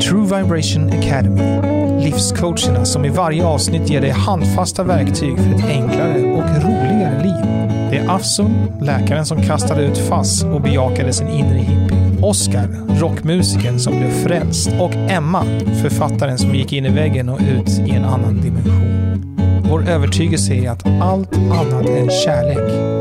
[0.00, 1.42] True Vibration Academy.
[2.04, 7.46] Livscoacherna som i varje avsnitt ger dig handfasta verktyg för ett enklare och roligare liv.
[7.90, 12.22] Det är Afsun, läkaren som kastade ut FASS och bejakade sin inre hippie.
[12.22, 12.68] Oskar,
[13.00, 14.70] rockmusikern som blev frälst.
[14.80, 15.44] Och Emma,
[15.82, 19.36] författaren som gick in i väggen och ut i en annan dimension.
[19.70, 22.95] Vår övertygelse är att allt annat än kärlek.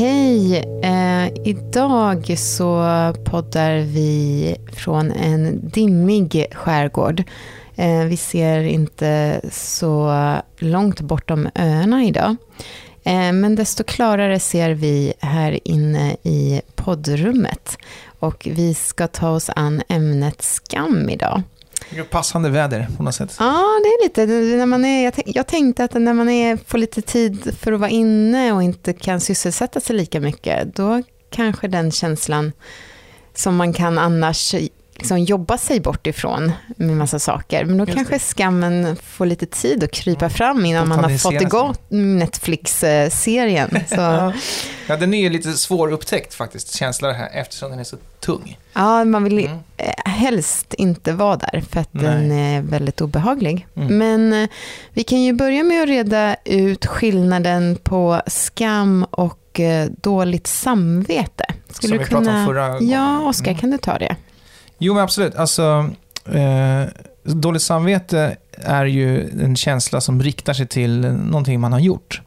[0.00, 0.56] Hej!
[0.82, 2.84] Eh, idag så
[3.24, 7.22] poddar vi från en dimmig skärgård.
[7.76, 10.14] Eh, vi ser inte så
[10.58, 12.36] långt bortom öarna idag.
[13.04, 17.78] Eh, men desto klarare ser vi här inne i poddrummet.
[18.18, 21.42] Och vi ska ta oss an ämnet skam idag.
[22.10, 23.36] Passande väder på något sätt.
[23.38, 24.26] Ja, det är lite,
[24.56, 27.80] när man är, jag, jag tänkte att när man är, får lite tid för att
[27.80, 32.52] vara inne och inte kan sysselsätta sig lika mycket, då kanske den känslan
[33.34, 34.54] som man kan annars
[35.00, 37.64] liksom jobba sig bort ifrån med massa saker.
[37.64, 38.18] Men då Just kanske det.
[38.18, 43.70] skammen får lite tid att krypa fram innan man har fått igång Netflix-serien.
[43.90, 44.32] ja.
[44.86, 48.58] ja, den är ju lite svårupptäckt faktiskt, känslan här, eftersom den är så tung.
[48.72, 49.58] Ja, man vill mm.
[50.04, 52.04] helst inte vara där, för att Nej.
[52.04, 53.66] den är väldigt obehaglig.
[53.76, 53.98] Mm.
[53.98, 54.48] Men eh,
[54.92, 61.44] vi kan ju börja med att reda ut skillnaden på skam och eh, dåligt samvete.
[61.70, 62.20] Skulle Som vi kunna...
[62.20, 62.88] pratade om förra gången.
[62.88, 63.60] Ja, Oskar, mm.
[63.60, 64.16] kan du ta det?
[64.82, 65.34] Jo, men absolut.
[65.34, 65.90] Alltså,
[66.24, 66.84] eh,
[67.22, 72.22] dåligt samvete är ju en känsla som riktar sig till någonting man har gjort.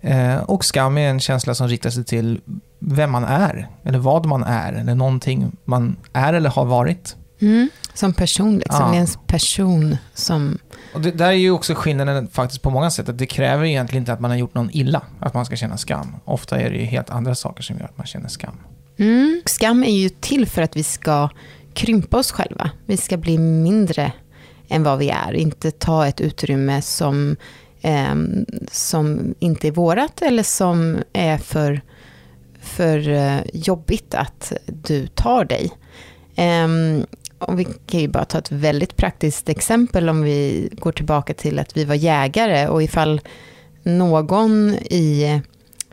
[0.00, 2.40] Eh, och skam är en känsla som riktar sig till
[2.78, 7.16] vem man är, eller vad man är, eller någonting man är eller har varit.
[7.40, 8.80] Mm, som person, liksom.
[8.80, 8.88] Ja.
[8.88, 10.58] Det är ens person som...
[10.94, 14.02] Och det där är ju också skillnaden faktiskt på många sätt, att det kräver egentligen
[14.02, 16.16] inte att man har gjort någon illa, att man ska känna skam.
[16.24, 18.56] Ofta är det ju helt andra saker som gör att man känner skam.
[19.00, 19.42] Mm.
[19.44, 21.28] Skam är ju till för att vi ska
[21.74, 22.70] krympa oss själva.
[22.86, 24.12] Vi ska bli mindre
[24.68, 25.32] än vad vi är.
[25.32, 27.36] Inte ta ett utrymme som,
[27.80, 28.14] eh,
[28.70, 31.80] som inte är vårat eller som är för,
[32.60, 35.70] för eh, jobbigt att du tar dig.
[36.34, 36.68] Eh,
[37.38, 41.58] och vi kan ju bara ta ett väldigt praktiskt exempel om vi går tillbaka till
[41.58, 43.20] att vi var jägare och ifall
[43.82, 45.40] någon i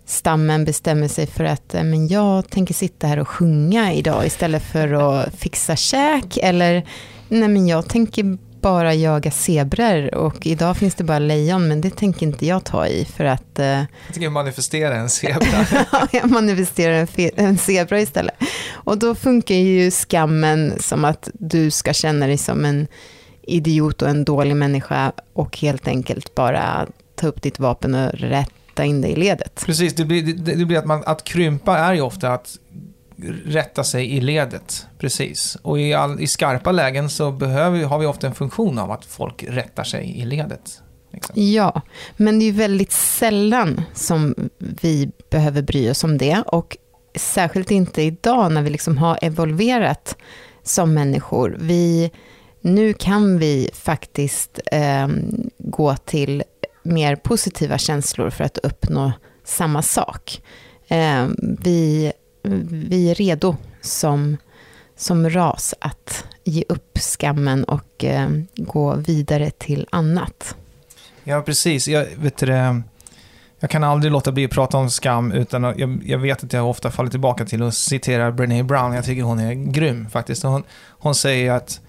[0.07, 4.63] stammen bestämmer sig för att eh, men jag tänker sitta här och sjunga idag istället
[4.63, 6.37] för att fixa käk.
[6.37, 6.87] Eller
[7.27, 11.89] nej men jag tänker bara jaga zebror och idag finns det bara lejon men det
[11.89, 13.59] tänker inte jag ta i för att...
[13.59, 15.65] Eh, jag tänker manifestera en zebra.
[16.11, 18.35] jag manifesterar en, en zebra istället.
[18.71, 22.87] Och då funkar ju skammen som att du ska känna dig som en
[23.41, 28.51] idiot och en dålig människa och helt enkelt bara ta upp ditt vapen och rätt
[28.77, 29.63] rätta in dig i ledet.
[29.65, 32.57] Precis, det blir, det, det blir att, man, att krympa är ju ofta att
[33.45, 34.87] rätta sig i ledet.
[34.99, 35.57] Precis.
[35.61, 39.05] Och i, all, i skarpa lägen så behöver, har vi ofta en funktion av att
[39.05, 40.81] folk rättar sig i ledet.
[41.13, 41.35] Liksom.
[41.35, 41.81] Ja,
[42.17, 46.43] men det är ju väldigt sällan som vi behöver bry oss om det.
[46.47, 46.77] Och
[47.15, 50.17] särskilt inte idag när vi liksom har evolverat
[50.63, 51.57] som människor.
[51.59, 52.11] Vi,
[52.61, 55.07] nu kan vi faktiskt eh,
[55.57, 56.43] gå till
[56.87, 59.11] mer positiva känslor för att uppnå
[59.43, 60.41] samma sak.
[60.87, 61.27] Eh,
[61.59, 62.11] vi,
[62.63, 64.37] vi är redo som,
[64.95, 70.55] som ras att ge upp skammen och eh, gå vidare till annat.
[71.23, 71.87] Ja, precis.
[71.87, 72.81] Jag, vet du,
[73.59, 76.53] jag kan aldrig låta bli att prata om skam utan att, jag, jag vet att
[76.53, 78.93] jag ofta faller tillbaka till att citera Brené Brown.
[78.93, 80.43] Jag tycker hon är grym faktiskt.
[80.43, 81.81] Hon, hon säger att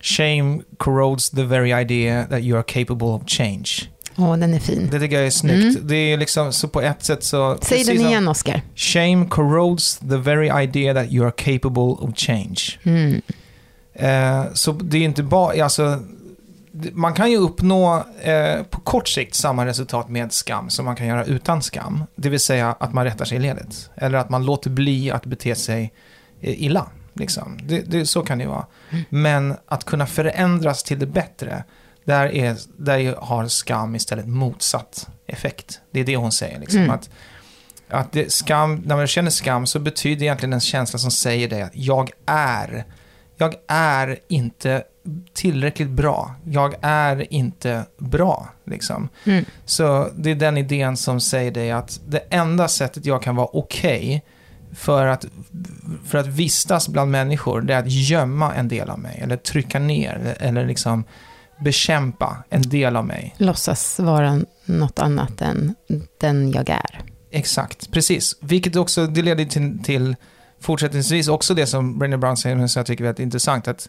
[0.00, 3.88] Shame corrodes the very idea that you are capable of change.
[4.18, 4.88] Åh, den är fin.
[4.92, 5.76] Det tycker jag är snyggt.
[5.76, 5.86] Mm.
[5.88, 7.58] Det är liksom, så på ett sätt så...
[7.62, 8.62] Säg den igen, Oscar.
[8.74, 12.60] Shame corrodes the very idea that you are capable of change.
[12.82, 13.22] Mm.
[13.94, 16.02] Eh, så det är inte bara, alltså,
[16.92, 21.06] man kan ju uppnå eh, på kort sikt samma resultat med skam som man kan
[21.06, 22.04] göra utan skam.
[22.16, 23.90] Det vill säga att man rättar sig i ledet.
[23.96, 25.92] Eller att man låter bli att bete sig
[26.40, 26.86] eh, illa.
[27.12, 27.58] Liksom.
[27.62, 28.66] Det, det, så kan det vara.
[28.90, 29.04] Mm.
[29.08, 31.64] Men att kunna förändras till det bättre
[32.08, 35.80] där, är, där har skam istället motsatt effekt.
[35.90, 36.60] Det är det hon säger.
[36.60, 36.90] Liksom, mm.
[36.90, 37.10] att,
[37.88, 41.62] att det, skam, när man känner skam så betyder egentligen en känsla som säger det
[41.62, 42.84] att jag är,
[43.36, 44.82] jag är inte
[45.32, 46.34] tillräckligt bra.
[46.44, 48.48] Jag är inte bra.
[48.64, 49.08] Liksom.
[49.24, 49.44] Mm.
[49.64, 53.48] Så det är den idén som säger det att det enda sättet jag kan vara
[53.52, 54.20] okej okay
[54.72, 55.24] för att,
[56.06, 59.20] för att vistas bland människor, det är att gömma en del av mig.
[59.22, 61.04] Eller trycka ner, eller liksom
[61.60, 63.34] bekämpa en del av mig.
[63.38, 65.74] Låtsas vara något annat än
[66.20, 67.02] den jag är.
[67.30, 68.36] Exakt, precis.
[68.40, 70.16] Vilket också det leder till, till
[70.60, 73.88] fortsättningsvis också det som Brené Brown säger, som jag tycker är väldigt intressant, att,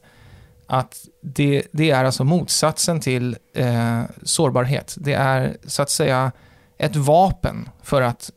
[0.68, 4.96] att det, det är alltså motsatsen till eh, sårbarhet.
[5.00, 6.32] Det är så att säga
[6.78, 8.32] ett vapen för att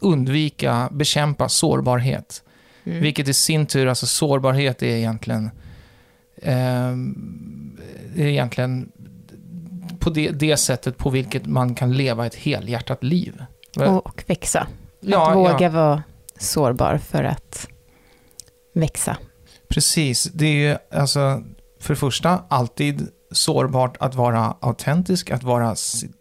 [0.00, 2.42] undvika, bekämpa sårbarhet.
[2.84, 3.00] Mm.
[3.00, 5.50] Vilket i sin tur, alltså sårbarhet är egentligen,
[6.42, 6.92] eh,
[8.26, 8.92] egentligen
[9.98, 13.44] på det, det sättet på vilket man kan leva ett helhjärtat liv.
[13.76, 14.60] Och växa.
[14.60, 14.68] Att
[15.00, 15.70] ja, våga ja.
[15.70, 16.02] vara
[16.38, 17.68] sårbar för att
[18.74, 19.16] växa.
[19.68, 20.24] Precis.
[20.24, 21.42] Det är ju alltså,
[21.80, 25.74] för det första, alltid sårbart att vara autentisk, att vara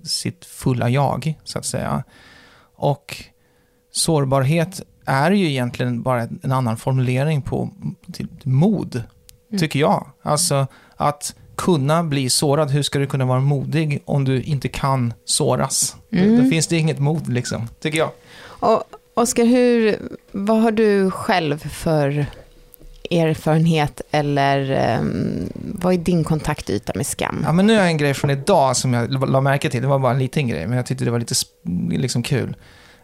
[0.03, 2.03] sitt fulla jag, så att säga.
[2.75, 3.23] Och
[3.91, 7.69] sårbarhet är ju egentligen bara en annan formulering på
[8.43, 9.59] mod, mm.
[9.59, 10.11] tycker jag.
[10.21, 15.13] Alltså att kunna bli sårad, hur ska du kunna vara modig om du inte kan
[15.25, 15.95] såras?
[16.11, 16.43] Mm.
[16.43, 18.11] Då finns det inget mod, liksom, tycker jag.
[18.39, 18.83] Och
[19.17, 19.95] Oskar, hur,
[20.31, 22.25] vad har du själv för
[23.11, 27.41] erfarenhet eller um, vad är din kontaktyta med skam?
[27.45, 29.81] Ja, men nu har jag en grej från idag som jag la märke till.
[29.81, 31.35] Det var bara en liten grej, men jag tyckte det var lite
[31.89, 32.55] liksom kul.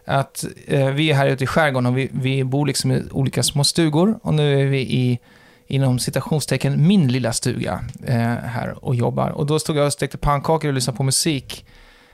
[0.04, 3.42] Att eh, vi är här ute i skärgården och vi, vi bor liksom i olika
[3.42, 5.18] små stugor och nu är vi i
[5.66, 9.30] inom citationstecken min lilla stuga eh, här och jobbar.
[9.30, 11.66] Och då stod jag och stekte pannkakor och lyssnade på musik.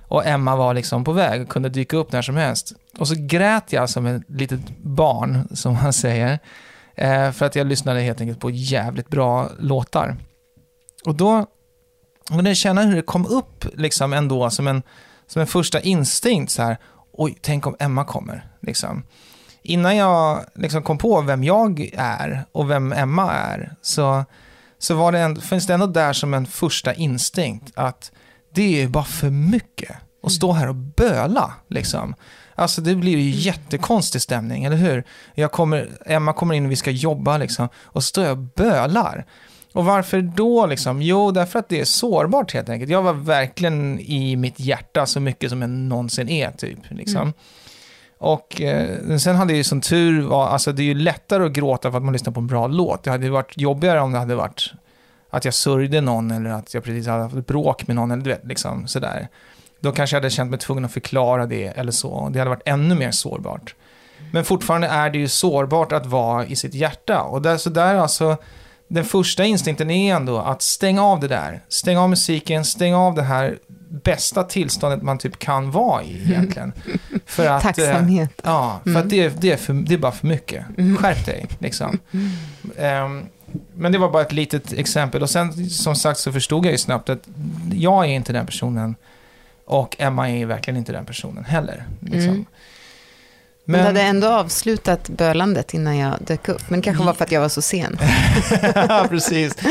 [0.02, 2.72] Och Emma var liksom på väg och kunde dyka upp när som helst.
[2.98, 6.38] Och så grät jag som ett litet barn, som man säger.
[6.94, 10.16] Eh, för att jag lyssnade helt enkelt på jävligt bra låtar.
[11.04, 11.46] Och då
[12.28, 14.82] kunde jag känna hur det kom upp liksom ändå som en,
[15.26, 16.76] som en första instinkt så här.
[17.12, 18.50] Oj, tänk om Emma kommer.
[18.60, 19.02] Liksom
[19.62, 24.24] innan jag liksom kom på vem jag är och vem Emma är, så,
[24.78, 28.12] så var det en, finns det ändå där som en första instinkt att
[28.54, 31.54] det är bara för mycket att stå här och böla.
[31.68, 32.14] Liksom.
[32.54, 35.04] Alltså det blir ju jättekonstig stämning, eller hur?
[35.34, 38.44] Jag kommer, Emma kommer in och vi ska jobba liksom, och så står jag och
[38.56, 39.26] bölar.
[39.72, 41.02] Och varför då liksom?
[41.02, 42.90] Jo, därför att det är sårbart helt enkelt.
[42.90, 46.78] Jag var verkligen i mitt hjärta så mycket som jag någonsin är, typ.
[46.88, 47.22] Liksom.
[47.22, 47.32] Mm.
[48.20, 51.52] Och eh, sen hade jag ju som tur var, alltså det är ju lättare att
[51.52, 53.02] gråta för att man lyssnar på en bra låt.
[53.02, 54.72] Det hade ju varit jobbigare om det hade varit
[55.30, 58.22] att jag sörjde någon eller att jag precis hade haft ett bråk med någon eller
[58.22, 59.28] du vet, liksom sådär.
[59.80, 62.28] Då kanske jag hade känt mig tvungen att förklara det eller så.
[62.32, 63.74] Det hade varit ännu mer sårbart.
[64.32, 67.22] Men fortfarande är det ju sårbart att vara i sitt hjärta.
[67.22, 68.36] Och där, så där alltså,
[68.88, 71.64] den första instinkten är ändå att stänga av det där.
[71.68, 73.58] Stänga av musiken, stänga av det här
[73.90, 76.72] bästa tillståndet man typ kan vara i egentligen.
[77.26, 78.30] För att, Tacksamhet.
[78.30, 79.02] Eh, ja, för mm.
[79.02, 80.64] att det, det, är för, det är bara för mycket.
[80.78, 80.96] Mm.
[80.96, 81.98] Skärp dig, liksom.
[82.78, 83.28] Um,
[83.74, 85.22] men det var bara ett litet exempel.
[85.22, 87.28] Och sen, som sagt, så förstod jag ju snabbt att
[87.72, 88.94] jag är inte den personen.
[89.64, 91.84] Och Emma är verkligen inte den personen heller.
[92.00, 92.46] Liksom.
[93.70, 93.80] Men...
[93.80, 96.70] Du hade ändå avslutat bölandet innan jag dök upp.
[96.70, 97.98] Men det kanske var för att jag var så sen.
[98.74, 99.54] ja, precis.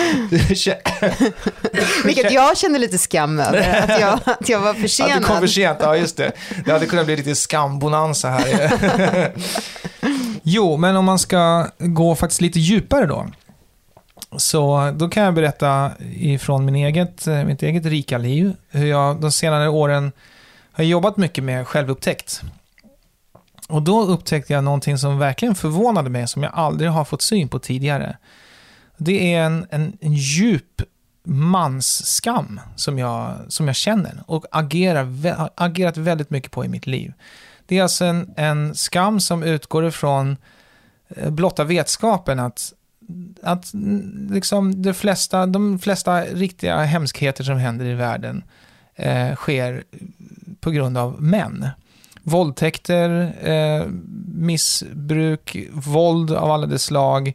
[2.05, 5.11] Vilket jag kände lite skam över, att jag, att jag var försenad.
[5.11, 6.31] Att du kom för sent, ja just det.
[6.65, 9.31] Det hade kunnat bli lite skambonanza här.
[10.43, 13.27] jo, men om man ska gå faktiskt lite djupare då.
[14.37, 19.31] Så då kan jag berätta ifrån min eget, mitt eget rika liv, hur jag de
[19.31, 20.11] senare åren
[20.71, 22.41] har jobbat mycket med självupptäckt.
[23.69, 27.47] Och då upptäckte jag någonting som verkligen förvånade mig, som jag aldrig har fått syn
[27.47, 28.17] på tidigare.
[28.97, 30.81] Det är en, en, en djup
[31.23, 36.87] mansskam som jag, som jag känner och agerar, har agerat väldigt mycket på i mitt
[36.87, 37.13] liv.
[37.65, 40.37] Det är alltså en, en skam som utgår ifrån
[41.07, 42.73] eh, blotta vetskapen att,
[43.43, 43.71] att
[44.29, 48.43] liksom de, flesta, de flesta riktiga hemskheter som händer i världen
[48.95, 49.83] eh, sker
[50.59, 51.69] på grund av män
[52.29, 53.85] våldtäkter, eh,
[54.33, 57.33] missbruk, våld av alla dess slag.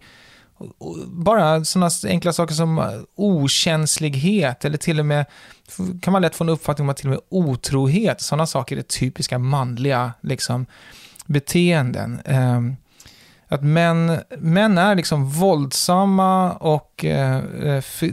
[1.07, 5.27] Bara sådana enkla saker som okänslighet eller till och med
[6.03, 8.83] kan man lätt få en uppfattning om att till och med otrohet, sådana saker är
[8.83, 10.67] typiska manliga liksom,
[11.27, 12.21] beteenden.
[12.25, 12.61] Eh,
[13.49, 18.11] att män, män är liksom våldsamma och eh, eh för,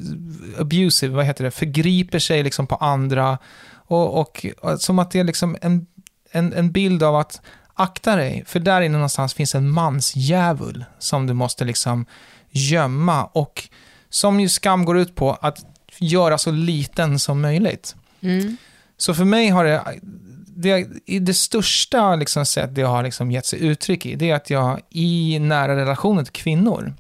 [0.59, 3.37] abusive, vad heter det, förgriper sig liksom på andra.
[3.73, 5.85] Och, och, eh, som att det är liksom en
[6.31, 7.41] en, en bild av att
[7.73, 12.05] akta dig, för där inne någonstans finns en mansdjävul som du måste liksom
[12.49, 13.69] gömma och
[14.09, 15.65] som ju skam går ut på att
[15.97, 17.95] göra så liten som möjligt.
[18.21, 18.57] Mm.
[18.97, 19.99] Så för mig har det,
[20.47, 20.87] det,
[21.19, 24.79] det största liksom sätt det har liksom gett sig uttryck i, det är att jag
[24.89, 26.93] i nära relationer till kvinnor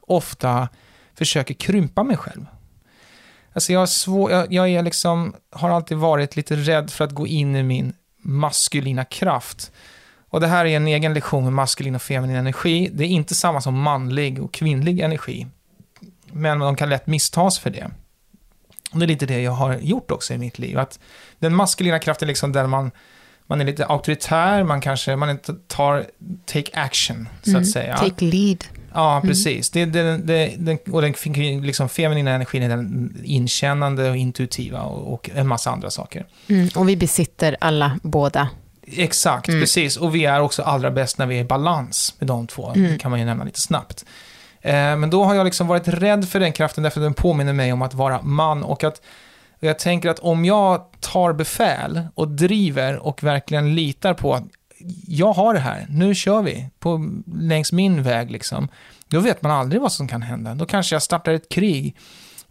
[0.00, 0.68] ofta
[1.14, 2.46] försöker krympa mig själv.
[3.52, 7.26] Alltså jag, svår, jag, jag är liksom, har alltid varit lite rädd för att gå
[7.26, 9.72] in i min maskulina kraft.
[10.28, 12.90] Och det här är en egen lektion med maskulin och feminin energi.
[12.92, 15.46] Det är inte samma som manlig och kvinnlig energi.
[16.32, 17.90] Men de kan lätt misstas för det.
[18.92, 20.78] Och det är lite det jag har gjort också i mitt liv.
[20.78, 20.98] Att
[21.38, 22.90] den maskulina kraften är liksom där man,
[23.46, 26.06] man är lite auktoritär, man kanske man inte tar
[26.46, 27.62] take action, så Mm.
[27.62, 27.96] att säga.
[27.96, 28.64] Take lead.
[28.94, 29.70] Ja, precis.
[29.70, 31.14] Det, det, det, den, och den
[31.62, 36.26] liksom feminina energin är den inkännande och intuitiva och, och en massa andra saker.
[36.48, 36.68] Mm.
[36.74, 38.48] Och vi besitter alla båda.
[38.96, 39.60] Exakt, Mm.
[39.60, 39.96] precis.
[39.96, 42.72] Och vi är också allra bäst när vi är i balans med de två.
[42.72, 42.92] Mm.
[42.92, 44.04] Det kan man ju nämna lite snabbt.
[44.60, 47.52] Eh, men då har jag liksom varit rädd för den kraften därför att den påminner
[47.52, 49.02] mig om att vara man och att
[49.60, 54.42] och jag tänker att om jag tar befäl och driver och verkligen litar på att
[55.06, 58.68] jag har det här, nu kör vi på, längs min väg liksom.
[59.08, 60.54] Då vet man aldrig vad som kan hända.
[60.54, 61.96] Då kanske jag startar ett krig.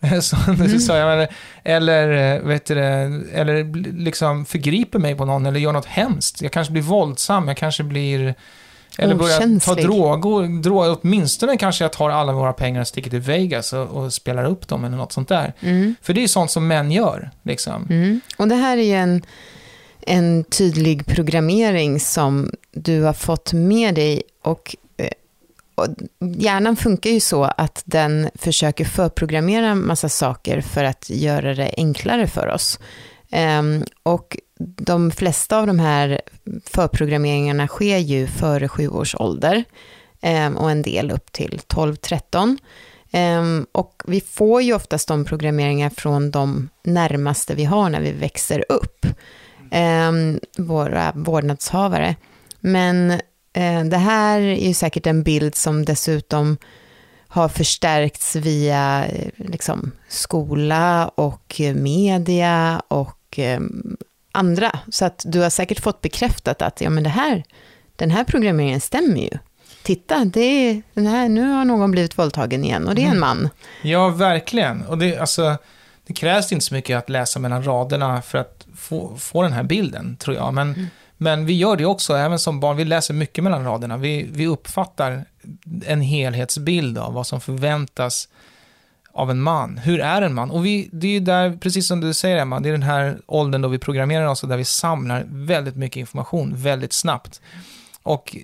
[0.21, 0.79] Så, Mm.
[0.88, 1.27] jag, eller,
[1.63, 2.79] eller, vet du,
[3.33, 6.41] eller liksom förgriper mig på någon eller gör något hemskt.
[6.41, 8.36] Jag kanske blir våldsam, jag kanske blir...
[8.98, 10.98] Eller börjar ta droger, droger.
[11.01, 14.67] Åtminstone kanske jag tar alla våra pengar och sticker till Vegas och, och spelar upp
[14.67, 15.53] dem eller något sånt där.
[15.59, 15.95] Mm.
[16.01, 17.88] För det är sånt som män gör, liksom.
[17.89, 18.21] Mm.
[18.38, 19.21] Och det här är ju en,
[20.01, 24.22] en tydlig programmering som du har fått med dig.
[24.44, 25.10] Och, eh,
[25.75, 25.88] och
[26.20, 31.74] hjärnan funkar ju så att den försöker förprogrammera en massa saker för att göra det
[31.77, 32.79] enklare för oss.
[33.32, 36.22] Ehm, och de flesta av de här
[36.65, 39.63] förprogrammeringarna sker ju före sju års ålder.
[40.22, 42.58] Ehm, och en del upp till 12-13.
[43.12, 48.12] Ehm, och vi får ju oftast de programmeringar från de närmaste vi har när vi
[48.12, 49.06] växer upp.
[49.71, 52.15] Ehm, våra vårdnadshavare.
[52.59, 53.11] Men
[53.53, 56.57] eh, det här är ju säkert en bild som dessutom
[57.27, 63.59] har förstärkts via eh, liksom, skola och eh, media och eh,
[64.31, 64.79] andra.
[64.91, 67.43] Så att du har säkert fått bekräftat att ja, men det här,
[67.95, 69.38] den här programmeringen stämmer ju.
[69.83, 73.09] Titta, det är, den här, nu har någon blivit våldtagen igen och det är en
[73.09, 73.19] Mm.
[73.19, 73.49] man.
[73.81, 74.81] Ja, verkligen.
[74.85, 75.57] Och det, alltså,
[76.10, 79.63] det krävs inte så mycket att läsa mellan raderna för att få, få den här
[79.63, 80.54] bilden, tror jag.
[80.54, 80.88] Men, Mm.
[81.18, 82.78] men vi gör det också, även som barn.
[82.78, 83.98] Vi läser mycket mellan raderna.
[83.98, 85.25] Vi, vi uppfattar
[85.86, 88.28] en helhetsbild av vad som förväntas
[89.12, 89.78] av en man.
[89.78, 90.51] Hur är en man?
[90.51, 93.18] Och vi, det är ju där, precis som du säger Emma, det är den här
[93.25, 97.42] åldern då vi programmerar oss och där vi samlar väldigt mycket information väldigt snabbt.
[98.04, 98.36] Och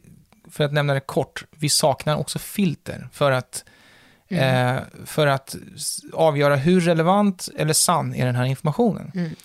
[0.52, 3.64] för att nämna det kort, vi saknar också filter för att
[4.29, 4.75] Mm.
[4.75, 5.55] eh, för att
[6.13, 9.12] avgöra hur relevant eller sann är den här informationen.
[9.15, 9.36] Mm.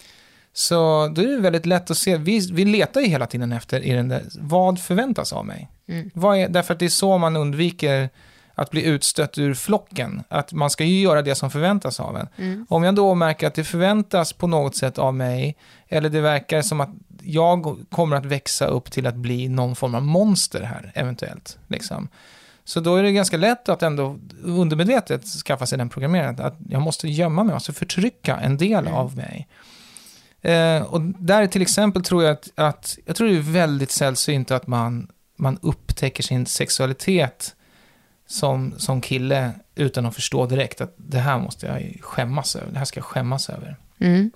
[0.52, 3.80] Så då är det väldigt lätt att se, vi, vi letar ju hela tiden efter
[3.80, 5.68] i den där, vad förväntas av mig?
[5.88, 6.10] Mm.
[6.14, 8.08] Vad är, därför att det är så man undviker
[8.54, 10.22] att bli utstött ur flocken.
[10.28, 12.28] Att man ska ju göra det som förväntas av en.
[12.37, 12.66] Mm.
[12.68, 15.56] Om jag då märker att det förväntas på något sätt av mig,
[15.88, 16.90] eller det verkar som att
[17.22, 21.58] jag kommer att växa upp till att bli någon form av monster här, eventuellt.
[21.68, 22.08] Liksom.
[22.71, 26.83] Så då är det ganska lätt att ändå undermedvetet skaffa sig den programmeringen, att jag
[26.83, 28.95] måste gömma mig, alltså förtrycka en del Mm.
[28.95, 29.49] av mig.
[30.43, 34.50] Eh, och där till exempel tror jag att, att, jag tror det är väldigt sällsynt
[34.50, 37.55] att man, man upptäcker sin sexualitet
[38.27, 42.79] som, som kille utan att förstå direkt att det här måste jag skämmas över, det
[42.79, 43.77] här ska jag skämmas över.
[43.99, 44.31] Mm.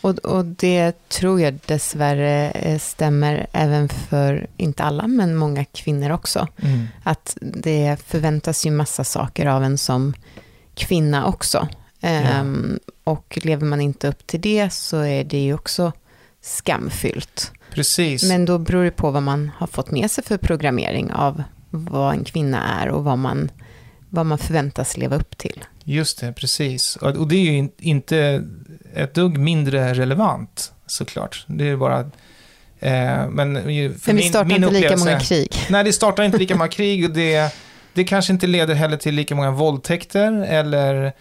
[0.00, 6.10] Och, och det tror jag dessvärre eh, stämmer även för, inte alla, men många kvinnor
[6.10, 6.48] också.
[7.02, 10.14] Att det förväntas ju massa saker av en som
[10.74, 11.68] kvinna också.
[12.00, 15.92] Ehm, Och lever man inte upp till det så är det ju också
[16.40, 17.52] skamfyllt.
[17.74, 18.22] Precis.
[18.24, 22.14] Men då beror det på vad man har fått med sig för programmering av vad
[22.14, 23.50] en kvinna är och vad man,
[24.08, 25.64] vad man förväntas leva upp till.
[25.84, 26.96] Just det, precis.
[26.96, 28.44] Och, det är ju in, inte
[28.94, 31.44] ett dugg mindre relevant, såklart.
[31.46, 32.00] Det är bara...
[32.80, 33.66] Eh, men för Men
[34.06, 35.48] vi min, startar min inte lika många krig.
[35.70, 37.54] Nej, det startar inte lika många krig och det,
[37.92, 41.12] det kanske inte leder heller till lika många våldtäkter eller...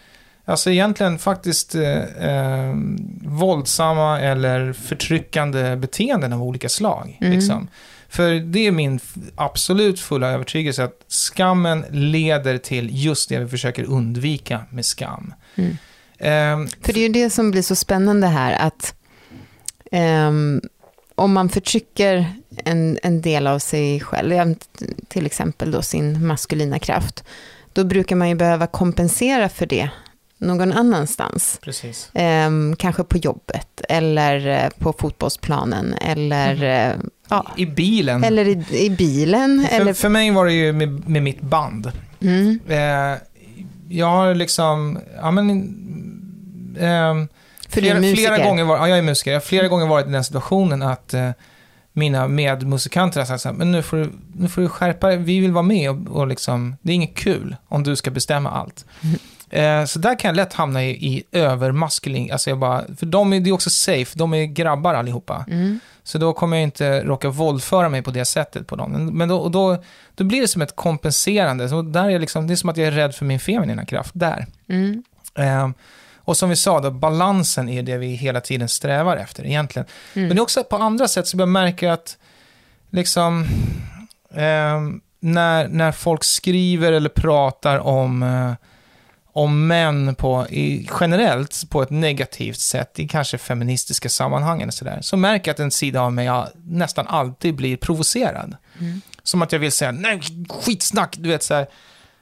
[0.46, 2.76] Alltså egentligen faktiskt eh, eh,
[3.22, 7.18] våldsamma eller förtryckande beteenden av olika slag.
[7.22, 7.34] Mm.
[7.34, 7.68] Liksom.
[8.12, 9.00] För det är min
[9.36, 15.34] absolut fulla övertygelse att skammen leder till just det vi försöker undvika med skam.
[15.56, 15.78] Mm.
[16.20, 18.96] Ehm, För det är ju det som blir så spännande här, att
[19.92, 20.62] ehm,
[21.16, 22.34] om man förtrycker
[22.66, 24.56] en, en del av sig själv,
[25.08, 27.24] till exempel då sin maskulina kraft,
[27.74, 29.90] då brukar man ju behöva kompensera för det
[30.38, 31.60] någon annanstans.
[32.14, 36.96] Ehm, kanske på jobbet, eller eh, på fotbollsplanen, eller, eh,
[37.32, 38.24] ja, I bilen.
[38.24, 39.68] eller i, i bilen.
[39.70, 41.92] för, eller, för mig var det ju med, med mitt band.
[42.22, 43.18] mm, Eh,
[43.90, 45.50] jag har liksom, ja men...
[46.80, 47.28] ehm,
[47.70, 49.32] för du är flera, flera gånger var, ja, jag är musiker.
[49.32, 51.30] Jag har flera gånger varit i den situationen att, eh,
[51.94, 55.18] mina medmusikanter har sagt så här, men nu får, du, nu får du skärpa dig,
[55.18, 58.50] vi vill vara med och, och liksom, det är inget kul om du ska bestämma
[58.52, 58.86] allt.
[59.52, 63.34] Eh, så där kan jag lätt hamna i, i övermaskulin, alltså jag bara, för de
[63.34, 65.46] är, det är också safe, de är grabbar allihopa.
[65.48, 65.80] Mm.
[66.04, 69.10] Så då kommer jag inte råka våldföra mig på det sättet på dem.
[69.14, 69.84] Men då, och då,
[70.16, 72.88] då blir det som ett kompenserande, så där är liksom, det är som att jag
[72.88, 74.46] är rädd för min feminina kraft, där.
[74.70, 75.04] Mm.
[75.36, 75.70] Eh,
[76.18, 79.88] och som vi sa, då, balansen är det vi hela tiden strävar efter egentligen.
[80.14, 80.28] Mm.
[80.28, 82.18] Men det är också på andra sätt så jag märker att
[82.90, 83.46] liksom,
[84.34, 84.82] eh,
[85.20, 88.54] när, när folk skriver eller pratar om, eh,
[89.34, 95.00] om män på, i, generellt på ett negativt sätt, i kanske feministiska sammanhang eller sådär,
[95.02, 98.56] så märker jag att en sida av mig ja, nästan alltid blir provocerad.
[98.80, 99.02] Mm.
[99.24, 101.68] Som att jag vill säga, nej, skitsnack, du vet så här.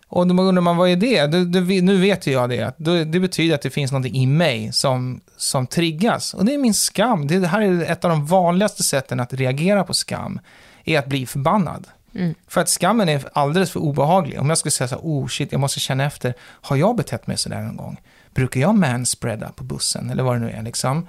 [0.07, 1.27] Och då undrar man, vad är det?
[1.27, 2.73] det, det nu vet ju jag det.
[2.77, 3.05] det.
[3.05, 6.33] Det betyder att det finns något i mig som, som triggas.
[6.33, 7.27] Och det är min skam.
[7.27, 10.39] Det här är ett av de vanligaste sätten att reagera på skam.
[10.85, 11.87] Är att bli förbannad.
[12.15, 12.35] Mm.
[12.47, 14.39] För att skammen är alldeles för obehaglig.
[14.39, 16.33] Om jag skulle säga så här, oh shit, jag måste känna efter.
[16.41, 18.01] Har jag betett mig sådär någon gång?
[18.33, 20.09] Brukar jag manspreada på bussen?
[20.09, 21.07] Eller vad det nu är liksom.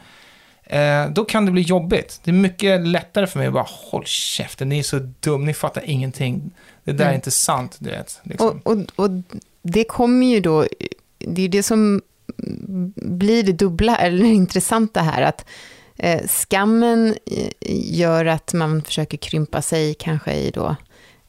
[0.62, 2.20] Eh, då kan det bli jobbigt.
[2.24, 5.54] Det är mycket lättare för mig att bara, håll käften, ni är så dum, ni
[5.54, 6.50] fattar ingenting.
[6.84, 7.14] Det där är Mm.
[7.14, 8.20] inte sant, du vet.
[8.22, 8.60] Liksom.
[8.64, 9.10] Och, och, och
[9.62, 10.66] det kommer ju då,
[11.18, 12.02] det är ju det som
[12.96, 15.44] blir det dubbla, eller intressanta här, att
[15.96, 17.50] eh, skammen eh,
[17.98, 20.76] gör att man försöker krympa sig kanske i då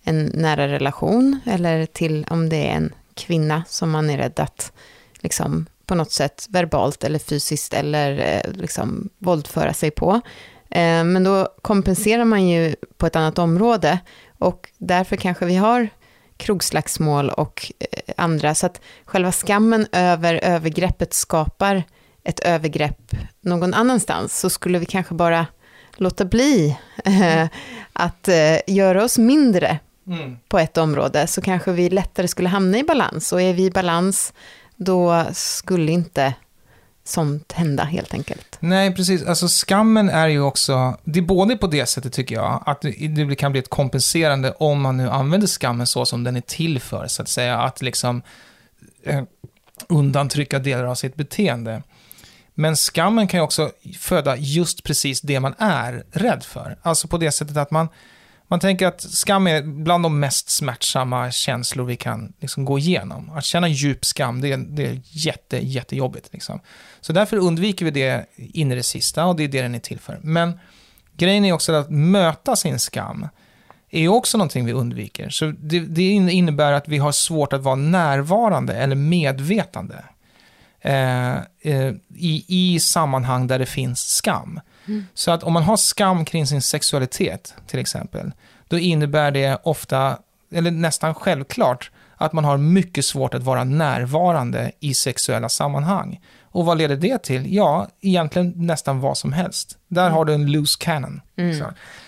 [0.03, 4.72] en nära relation, eller till om det är en kvinna som man är rädd att
[5.20, 10.22] liksom på något sätt verbalt eller fysiskt eller eh, liksom våldföra sig på.
[10.70, 14.00] Eh, men då kompenserar man ju på ett annat område
[14.39, 15.89] och därför kanske vi har
[16.38, 18.55] krogslagsmål och eh, andra.
[18.55, 21.84] Så att själva skammen över övergreppet skapar
[22.24, 24.39] ett övergrepp någon annanstans.
[24.39, 25.48] Så skulle vi kanske bara
[25.96, 26.77] låta bli
[27.93, 28.29] att
[28.67, 30.38] göra oss mindre Mm.
[30.48, 33.34] på ett område så kanske vi lättare skulle hamna i balans.
[33.34, 34.34] Och är vi i balans
[34.75, 36.34] då skulle inte
[37.03, 38.57] sånt hända helt enkelt.
[38.59, 39.25] Nej, precis.
[39.25, 43.35] Alltså skammen är ju också, det är både på det sättet tycker jag, att det
[43.35, 47.07] kan bli ett kompenserande om man nu använder skammen så som den är till för,
[47.07, 48.22] så att säga, att liksom
[49.03, 49.24] eh,
[49.90, 51.83] undantrycka delar av sitt beteende.
[52.53, 56.77] Men skammen kan ju också föda just precis det man är rädd för.
[56.81, 57.90] Alltså på det sättet att man,
[58.51, 63.29] man tänker att skam är bland de mest smärtsamma känslor vi kan liksom gå igenom.
[63.29, 66.29] Att känna djup skam, det är, det är jätte, jättejobbigt.
[66.33, 66.59] Liksom.
[67.01, 69.79] Så därför undviker vi det in i det sista och det är det den är
[69.79, 70.20] till för.
[70.24, 70.59] Men
[71.14, 73.27] grejen är också att möta sin skam
[73.90, 75.29] är också någonting vi undviker.
[75.29, 80.03] Så det, det innebär att vi har svårt att vara närvarande eller medvetande
[80.81, 84.59] eh, eh, i, i sammanhang där det finns skam.
[85.13, 88.31] Så att om man har skam kring sin sexualitet, till exempel,
[88.67, 90.17] då innebär det ofta,
[90.53, 96.20] eller nästan självklart, att man har mycket svårt att vara närvarande i sexuella sammanhang.
[96.44, 97.53] Och vad leder det till?
[97.55, 99.77] Ja, egentligen nästan vad som helst.
[99.87, 101.22] Där har du en loose cannon.
[101.59, 101.65] Så.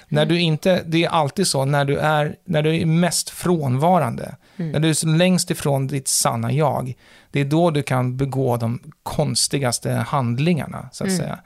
[0.08, 4.36] När du inte, det är alltid så, när du är, när du är mest frånvarande,
[4.56, 6.94] när du är längst ifrån ditt sanna jag,
[7.32, 11.20] det är då du kan begå de konstigaste handlingarna, så att Mm.
[11.20, 11.40] säga.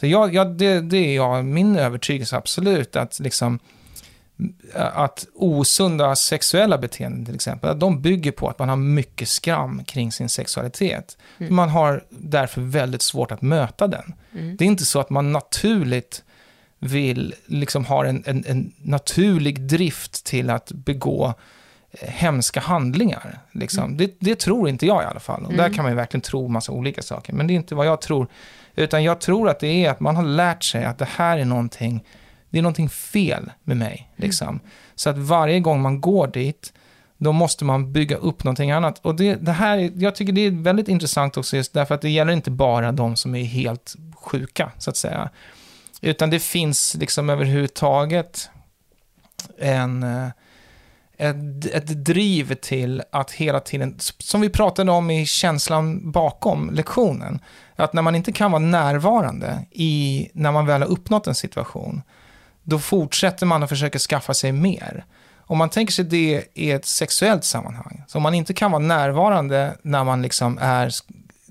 [0.00, 3.58] Så jag, jag, det, det är jag, min övertygelse absolut, att liksom
[4.74, 9.84] att osunda sexuella beteenden till exempel, att de bygger på att man har mycket skam
[9.84, 11.16] kring sin sexualitet.
[11.38, 11.54] Mm.
[11.54, 14.14] Man har därför väldigt svårt att möta den.
[14.32, 14.56] Mm.
[14.56, 16.24] Det är inte så att man naturligt
[16.78, 21.34] vill, liksom har en, en, en naturlig drift till att begå
[22.00, 23.38] hemska handlingar.
[23.52, 23.96] Liksom.
[23.96, 25.44] Det, det tror inte jag i alla fall.
[25.44, 25.74] Och där Mm.
[25.74, 27.32] kan man ju verkligen tro massa olika saker.
[27.32, 28.26] Men det är inte vad jag tror.
[28.76, 31.44] Utan jag tror att det är att man har lärt sig att det här är
[31.44, 32.04] någonting,
[32.50, 34.10] det är någonting fel med mig.
[34.16, 34.60] Liksom.
[34.94, 36.72] Så att varje gång man går dit,
[37.16, 38.98] då måste man bygga upp någonting annat.
[38.98, 42.00] Och det, det här, är- jag tycker det är väldigt intressant också just därför att
[42.02, 45.30] det gäller inte bara de som är helt sjuka, så att säga.
[46.00, 48.50] Utan det finns liksom överhuvudtaget
[49.58, 50.28] en, eh,
[51.18, 57.40] ett, ett driv till att hela tiden, som vi pratade om i känslan bakom lektionen,
[57.76, 62.02] att när man inte kan vara närvarande i, när man väl har uppnått en situation,
[62.62, 65.04] då fortsätter man att försöka skaffa sig mer.
[65.38, 68.82] Om man tänker sig det i ett sexuellt sammanhang, så om man inte kan vara
[68.82, 70.90] närvarande när man liksom är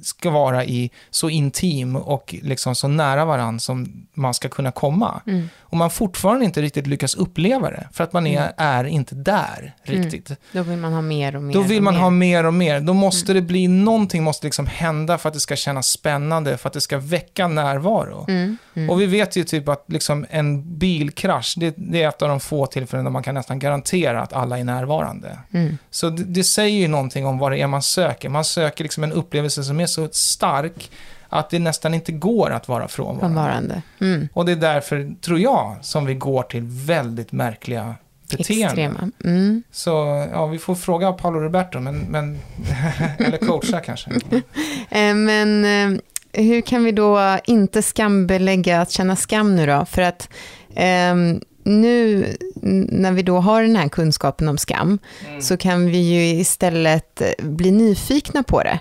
[0.02, 5.22] ska vara i så intim och liksom så nära varandra som man ska kunna komma.
[5.28, 5.50] Mm.
[5.60, 8.54] Och man fortfarande inte riktigt lyckas uppleva det, för att man är, Mm.
[8.58, 10.32] är inte där riktigt.
[10.52, 11.54] Då vill man ha mer och mer.
[11.54, 12.02] Då vill man mer.
[12.02, 12.80] ha mer och mer.
[12.80, 16.70] Då måste det bli, någonting måste liksom hända för att det ska kännas spännande, för
[16.70, 18.26] att det ska väcka närvaro.
[18.28, 18.58] Mm.
[18.74, 18.90] Mm.
[18.90, 22.40] Och vi vet ju typ att liksom en bilkrasch, det, det är ett av de
[22.40, 25.40] få tillfällen där man kan nästan garantera att alla är närvarande.
[25.54, 25.78] Mm.
[25.92, 28.30] Så det, det säger ju någonting om vad det är man söker.
[28.30, 30.92] Man söker liksom en upplevelse som är så stark
[31.30, 33.82] att det nästan inte går att vara frånvarande.
[34.02, 34.28] Mm.
[34.34, 37.96] Och det är därför, tror jag, som vi går till väldigt märkliga
[38.32, 38.68] beteenden.
[38.68, 39.12] Extrema.
[39.24, 39.64] Mm.
[39.72, 39.90] Så
[40.32, 42.40] ja, vi får fråga Paolo Roberto, men, men
[43.20, 44.12] eller coacha kanske.
[44.90, 46.00] Eh, Men eh,
[46.44, 49.86] hur kan vi då inte skambelägga att känna skam nu då?
[49.86, 50.30] För att
[50.76, 52.26] ehm, nu
[52.90, 55.42] när vi då har den här kunskapen om skam Mm.
[55.42, 58.80] så kan vi ju istället eh, bli nyfikna på det.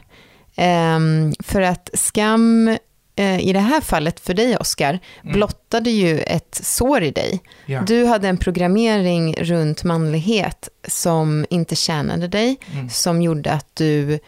[0.57, 2.69] Ehm, för att skam
[3.17, 5.33] eh, i det här fallet för dig Oskar Mm.
[5.33, 7.41] blottade ju ett sår i dig.
[7.67, 7.81] Ja.
[7.87, 12.89] Du hade en programmering runt manlighet som inte tjänade dig, Mm.
[12.89, 14.19] som gjorde att du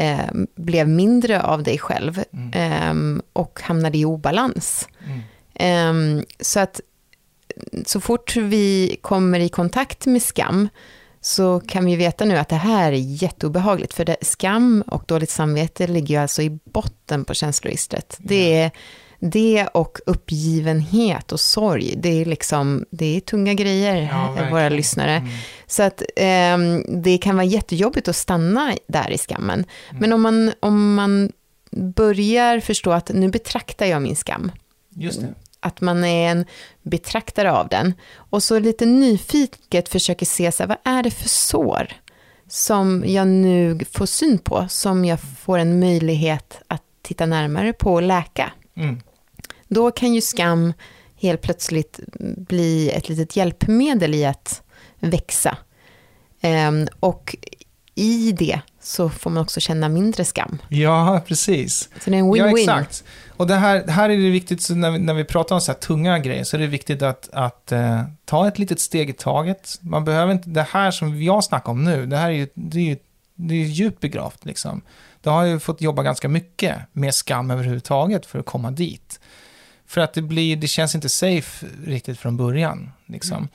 [0.00, 0.18] eh,
[0.56, 3.16] blev mindre av dig själv Mm.
[3.18, 4.88] eh, och hamnade i obalans.
[5.54, 5.92] Eh,
[6.40, 6.80] så att
[7.86, 10.68] så fort vi kommer i kontakt med skam
[11.20, 13.94] så kan vi veta nu att det här är jätteobehagligt.
[13.94, 18.16] För det, skam och dåligt samvete ligger ju alltså i botten på känsloregistret.
[18.18, 18.70] Det är
[19.20, 21.94] det och uppgivenhet och sorg.
[21.96, 24.72] Det är liksom, det är tunga grejer, Ja, våra verkligen.
[24.76, 25.16] lyssnare.
[25.16, 25.30] Mm.
[25.66, 29.64] Så att ehm, det kan vara jättejobbigt att stanna där i skammen.
[29.90, 30.00] Mm.
[30.00, 31.32] Men om man, om man
[31.70, 34.52] börjar förstå att nu betraktar jag min skam.
[34.94, 35.34] Just det.
[35.60, 36.44] Att man är en
[36.82, 37.94] betraktare av den.
[38.14, 41.88] Och så lite nyfiket försöker se så här, vad är det för sår
[42.48, 47.94] som jag nu får syn på, som jag får en möjlighet att titta närmare på
[47.94, 48.52] och läka.
[48.74, 49.00] Mm.
[49.68, 50.72] Då kan ju skam
[51.16, 52.00] helt plötsligt
[52.36, 54.62] bli ett litet hjälpmedel i att
[54.98, 55.56] växa.
[56.40, 57.36] Ehm, och
[57.94, 60.58] i det så får man också känna mindre skam.
[60.68, 61.88] Ja, precis.
[62.04, 62.58] Så det är en Ja, win-win.
[62.60, 63.04] exakt.
[63.36, 65.72] Och det här, här är det viktigt, så när, vi, när vi pratar om så
[65.72, 69.12] här tunga grejer, så är det viktigt att, att eh, ta ett litet steg i
[69.12, 69.78] taget.
[69.80, 72.78] Man behöver inte, det här som jag snackar om nu, det här är ju, det
[72.78, 72.96] är ju,
[73.34, 74.82] det är ju djupt begravt liksom.
[75.22, 79.20] Det har ju fått jobba ganska mycket med skam överhuvudtaget för att komma dit.
[79.86, 83.42] För att det blir, det känns inte safe riktigt från början liksom.
[83.42, 83.48] Eh,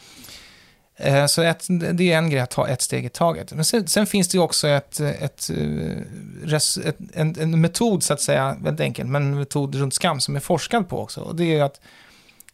[1.03, 3.53] Eh, så ett, det är en grej att ta ett steg i taget.
[3.53, 8.13] Men sen, sen finns det ju också ett, ett, eh, ett, en, en metod, så
[8.13, 11.21] att säga, väldigt enkelt, men en metod runt skam som är forskad på också.
[11.21, 11.81] Och det är ju att,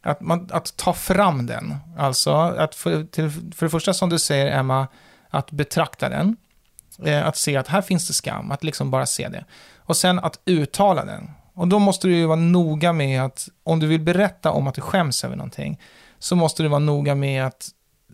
[0.02, 1.76] att, man, att ta fram den.
[1.98, 4.88] Alltså, att för, till, för det första som du säger, Emma,
[5.30, 6.38] att betrakta den.
[7.06, 9.46] Eh, att se att här finns det skam, att liksom bara se det.
[9.78, 11.32] Och sen att uttala den.
[11.54, 14.76] Och då måste du ju vara noga med att, om du vill berätta om att
[14.76, 15.80] du skäms över någonting,
[16.20, 17.70] så måste du vara noga med att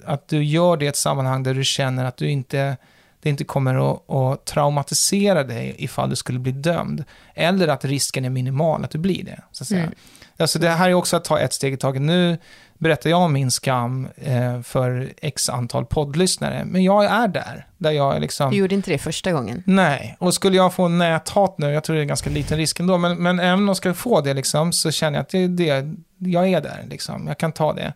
[0.06, 2.78] att du gör det i ett sammanhang där du känner att du inte,
[3.22, 7.04] det inte kommer att, att traumatisera dig ifall du skulle bli dömd.
[7.34, 9.42] Eller att risken är minimal att du blir det.
[9.52, 9.82] Så att säga.
[9.82, 9.96] Mm.
[10.38, 12.02] Alltså det här är också att ta ett steg i taget.
[12.02, 12.38] Nu
[12.78, 17.68] berättar jag om min skam eh, för x antal poddlyssnare, men jag är där.
[17.78, 18.52] Där jag liksom...
[18.52, 19.64] Du gjorde inte det första gången.
[19.66, 22.98] Nej, och skulle jag få näthat nu, jag tror det är ganska liten risk ändå,
[22.98, 25.96] men, men även om jag ska få det liksom, så känner jag att det det,
[26.18, 27.94] jag är där liksom, jag kan ta det.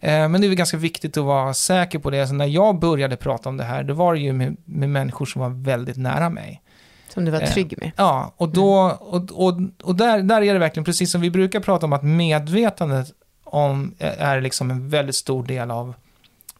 [0.00, 2.26] Eh, men det är ganska viktigt att vara säker på det.
[2.26, 5.26] Så när jag började prata om det här, då var det ju med, med människor
[5.26, 6.62] som var väldigt nära mig.
[7.08, 7.92] Som du var Eh, trygg med.
[7.96, 11.60] Ja, och, då, och, och, och där, där är det verkligen precis som vi brukar
[11.60, 13.12] prata om att medvetandet
[13.44, 15.94] om, är liksom en väldigt stor del av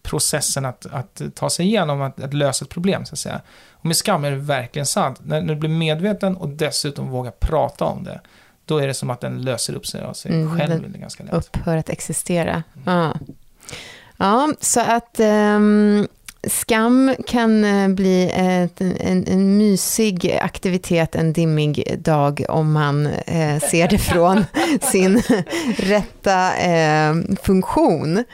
[0.03, 3.40] processen att, att ta sig igenom, att, att lösa ett problem så att säga.
[3.70, 5.20] Och med skam är det verkligen sant.
[5.22, 8.20] När, när du blir medveten och dessutom vågar prata om det,
[8.71, 11.33] då är det som att den löser upp sig av sig Mm, själv ganska lätt.
[11.35, 12.63] upphör att existera.
[12.87, 13.15] Ja,
[14.17, 16.09] ja så att ehm,
[16.49, 23.59] skam kan eh, bli ett, en, en mysig aktivitet en dimmig dag om man eh,
[23.61, 24.45] ser det från
[24.93, 25.23] sin
[25.77, 28.25] rätta eh, funktion.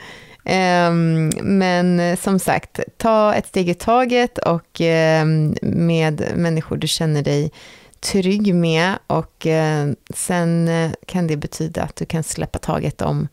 [0.45, 7.21] Ehm, men som sagt, ta ett steg i taget och ehm, med människor du känner
[7.21, 7.51] dig
[7.99, 13.27] trygg med och eh, sen eh, kan det betyda att du kan släppa taget om,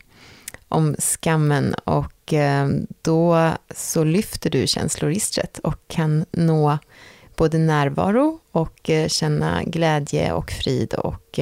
[0.67, 2.67] om skammen och eh,
[3.01, 6.77] då så lyfter du känsloregistret och kan nå
[7.37, 11.39] både närvaro och känna glädje och frid och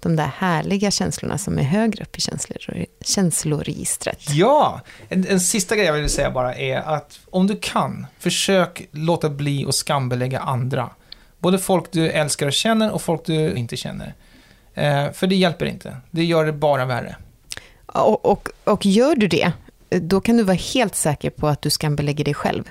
[0.00, 4.30] de där härliga känslorna som är högre upp i känslor, känsloregistret.
[4.30, 8.88] Ja, en, en sista grej jag vill säga bara är att om du kan, försök
[8.90, 10.90] låta bli att skambelägga andra.
[11.44, 14.14] Både folk du älskar och känner och folk du inte känner.
[14.74, 15.96] Eh, för det hjälper inte.
[16.10, 17.16] Det gör det bara värre.
[17.86, 19.52] Och, och, och gör du det,
[19.88, 22.64] då kan du vara helt säker på att du skambelägger dig själv.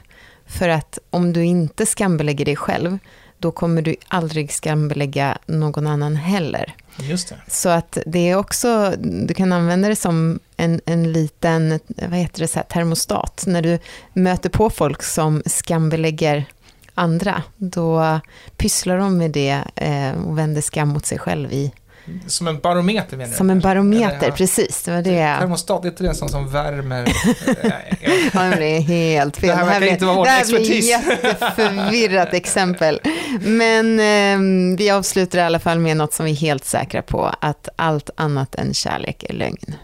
[0.45, 2.97] För att om du inte skambelägger dig själv,
[3.37, 6.75] då kommer du aldrig skambelägga någon annan heller.
[6.99, 7.35] Just det.
[7.47, 12.39] Så att det är också, du kan använda det som en, en liten, vad heter
[12.39, 13.43] det, så här, termostat.
[13.47, 13.79] När du
[14.13, 16.45] möter på folk som skambelägger
[16.93, 18.19] andra, då
[18.57, 21.71] pysslar de med det eh, och vänder skam mot sig själv i
[22.27, 23.37] som en barometer menar du?
[23.37, 24.35] Som en barometer, Eller, ja.
[24.35, 24.83] precis.
[24.83, 25.35] Det var det.
[25.39, 27.05] Termostat, det är inte det som, som värmer?
[28.33, 29.49] ja, men det är helt fel.
[29.49, 30.87] Det här verkar inte vara vår expertis.
[30.87, 33.01] Det här blir jätteförvirrat exempel.
[33.41, 37.35] Men eh, vi avslutar i alla fall med något som vi är helt säkra på,
[37.39, 39.75] att allt annat än kärlek är lögn.